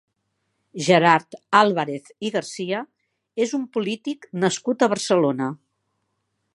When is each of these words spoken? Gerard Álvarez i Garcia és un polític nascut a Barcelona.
Gerard 0.85 1.37
Álvarez 1.59 2.09
i 2.29 2.33
Garcia 2.37 2.81
és 3.47 3.55
un 3.59 3.69
polític 3.77 4.29
nascut 4.45 4.87
a 4.87 4.91
Barcelona. 4.97 5.53